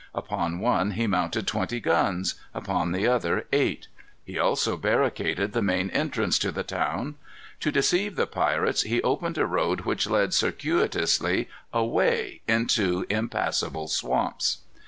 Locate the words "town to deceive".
6.63-8.15